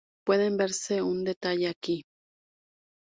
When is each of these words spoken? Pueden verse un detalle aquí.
Pueden 0.25 0.57
verse 0.57 1.03
un 1.03 1.23
detalle 1.23 1.67
aquí. 1.67 2.03